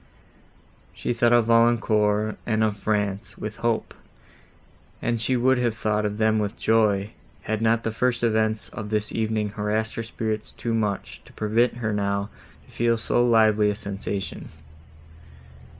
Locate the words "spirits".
10.01-10.53